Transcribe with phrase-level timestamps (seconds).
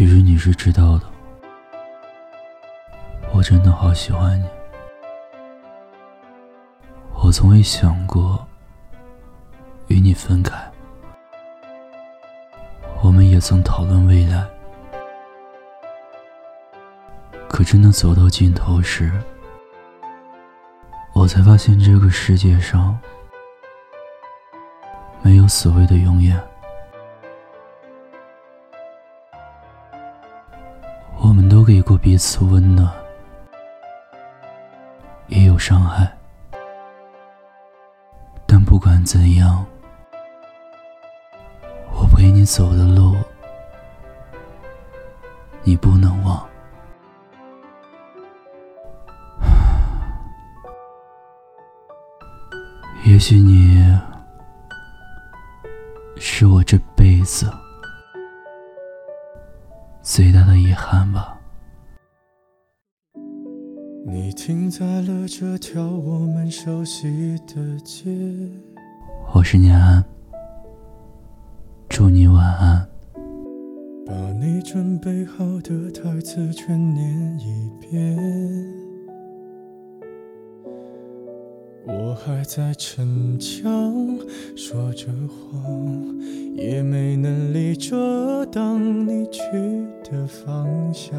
[0.00, 1.04] 其实你是知道的，
[3.34, 4.46] 我真的好喜欢你。
[7.12, 8.42] 我从未想过
[9.88, 10.56] 与你分开，
[13.02, 14.42] 我们也曾讨论未来，
[17.46, 19.12] 可真的走到尽头时，
[21.12, 22.98] 我才发现这个世界上
[25.20, 26.42] 没有所谓的永远。
[31.70, 32.92] 给过彼此温暖，
[35.28, 36.12] 也有伤害，
[38.44, 39.64] 但不管怎样，
[41.92, 43.16] 我陪你走的路，
[45.62, 46.44] 你不能忘。
[53.06, 53.96] 也许你
[56.16, 57.48] 是我这辈子。
[60.02, 61.36] 最大的遗憾吧。
[64.06, 68.10] 你停在了这条我们熟悉的街。
[69.34, 70.02] 我是念安，
[71.88, 72.88] 祝你晚安。
[74.06, 78.18] 把你准备好的台词全念一遍。
[81.86, 83.70] 我还在逞强，
[84.56, 86.18] 说着谎，
[86.54, 89.42] 也没能力遮挡你去
[90.10, 91.18] 的方向。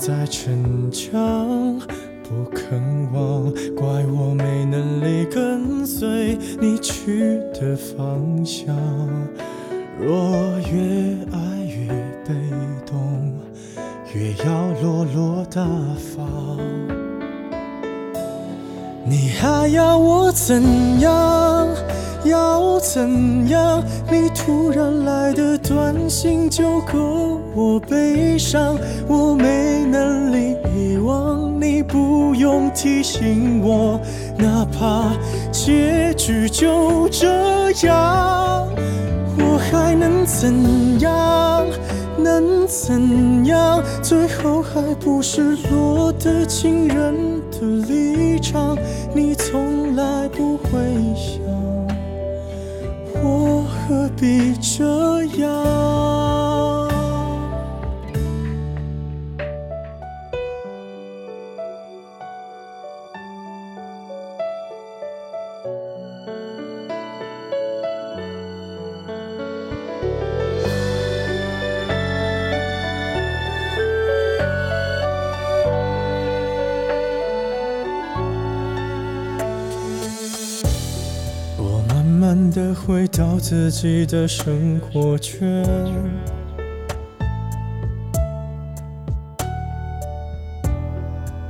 [0.00, 1.78] 在逞强，
[2.22, 2.80] 不肯
[3.12, 8.74] 忘，怪我没能力跟随你去的方向。
[10.00, 11.86] 若越爱越
[12.26, 12.32] 被
[12.86, 13.30] 动，
[14.14, 15.62] 越要落落大
[16.16, 17.09] 方。
[19.10, 21.66] 你还要我怎样？
[22.22, 23.82] 要怎样？
[24.08, 28.78] 你突然来的短信就够我悲伤，
[29.08, 34.00] 我没能力遗忘，你不用提醒我，
[34.38, 35.10] 哪怕
[35.50, 37.26] 结局就这
[37.88, 38.68] 样，
[39.36, 41.66] 我还能怎样？
[42.22, 43.82] 能怎样？
[44.02, 48.76] 最后还不是落得情人的立场？
[49.14, 50.78] 你从来不会
[51.14, 51.42] 想，
[53.22, 55.99] 我何必这样？
[82.50, 85.64] 的回到自己的生活圈，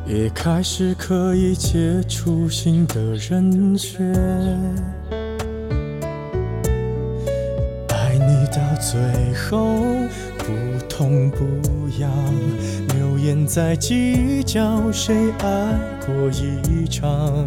[0.07, 4.13] 也开始可以接触新的人选。
[7.89, 9.01] 爱你到最
[9.35, 9.67] 后
[10.39, 11.45] 不痛不
[11.99, 12.11] 痒，
[12.95, 17.47] 留言在计较谁爱过一场。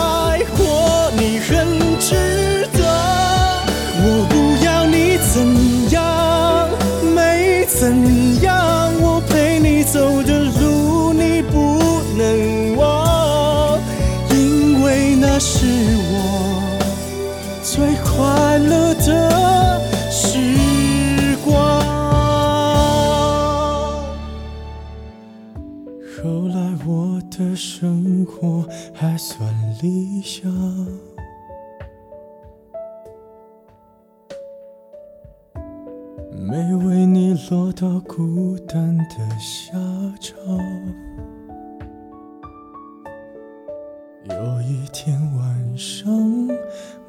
[27.31, 29.49] 的生活还算
[29.81, 30.51] 理想。
[36.33, 39.71] 没为你落到孤单的下
[40.19, 40.35] 场。
[44.25, 46.11] 有一天晚上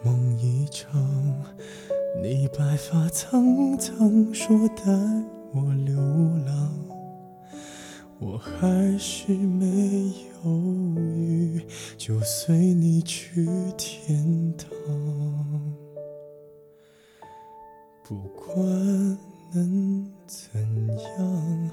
[0.05, 1.01] 梦一场，
[2.23, 4.85] 你白发苍苍说带
[5.53, 5.97] 我流
[6.47, 6.73] 浪，
[8.25, 9.67] 我还是没
[10.45, 10.51] 犹
[10.97, 11.61] 豫，
[11.99, 13.45] 就随你去
[13.77, 14.69] 天堂。
[18.05, 18.57] 不管
[19.53, 20.65] 能怎
[21.19, 21.71] 样，